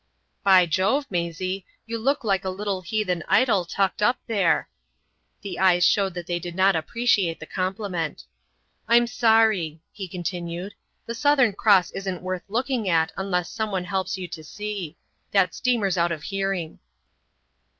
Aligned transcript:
"By 0.43 0.65
Jove, 0.65 1.05
Maisie, 1.11 1.63
you 1.85 1.99
look 1.99 2.23
like 2.23 2.43
a 2.43 2.49
little 2.49 2.81
heathen 2.81 3.23
idol 3.27 3.65
tucked 3.65 4.01
up 4.01 4.17
there." 4.25 4.67
The 5.43 5.59
eyes 5.59 5.85
showed 5.85 6.15
that 6.15 6.25
they 6.25 6.39
did 6.39 6.55
not 6.55 6.75
appreciate 6.75 7.39
the 7.39 7.45
compliment. 7.45 8.23
"I'm 8.87 9.05
sorry," 9.05 9.79
he 9.91 10.07
continued. 10.07 10.73
"The 11.05 11.13
Southern 11.13 11.53
Cross 11.53 11.91
isn't 11.91 12.23
worth 12.23 12.41
looking 12.49 12.89
at 12.89 13.11
unless 13.15 13.51
someone 13.51 13.85
helps 13.85 14.17
you 14.17 14.27
to 14.29 14.43
see. 14.43 14.97
That 15.33 15.53
steamer's 15.53 15.99
out 15.99 16.11
of 16.11 16.23
hearing." 16.23 16.79